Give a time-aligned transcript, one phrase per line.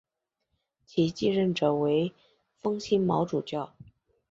[0.83, 2.11] 其继任者为
[2.59, 3.71] 封新卯主教。